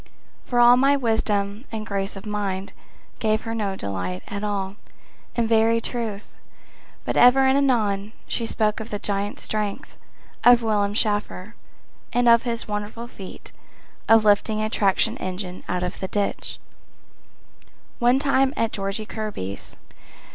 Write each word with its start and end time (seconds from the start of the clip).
For 0.47 0.59
all 0.59 0.77
my 0.77 0.97
wisdom 0.97 1.65
and 1.71 1.85
grace 1.85 2.15
of 2.15 2.25
mind 2.25 2.73
Gave 3.19 3.43
her 3.43 3.53
no 3.53 3.75
delight 3.75 4.23
at 4.27 4.43
all, 4.43 4.75
in 5.35 5.45
very 5.45 5.79
truth, 5.79 6.33
But 7.05 7.15
ever 7.17 7.41
and 7.45 7.55
anon 7.55 8.13
she 8.27 8.47
spoke 8.47 8.79
of 8.79 8.89
the 8.89 8.97
giant 8.97 9.39
strength 9.39 9.97
Of 10.43 10.63
Willard 10.63 10.97
Shafer, 10.97 11.53
and 12.11 12.27
of 12.27 12.41
his 12.41 12.67
wonderful 12.67 13.07
feat 13.07 13.51
Of 14.09 14.25
lifting 14.25 14.59
a 14.59 14.69
traction 14.71 15.17
engine 15.17 15.63
out 15.69 15.83
of 15.83 15.99
the 15.99 16.07
ditch 16.07 16.57
One 17.99 18.17
time 18.17 18.55
at 18.57 18.71
Georgie 18.71 19.05
Kirby's. 19.05 19.77